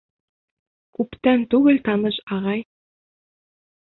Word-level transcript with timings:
Күптән 0.99 1.43
түгел 1.51 1.77
таныш 1.89 2.17
ағай: 2.39 2.65